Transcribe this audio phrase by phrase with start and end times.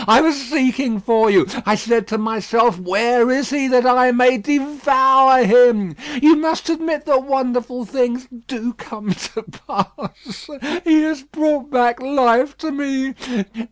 [0.07, 1.45] I was seeking for you.
[1.63, 7.05] I said to myself, 'Where is he, that I may devour him?' You must admit
[7.05, 10.49] that wonderful things do come to pass.
[10.83, 13.13] He has brought back life to me.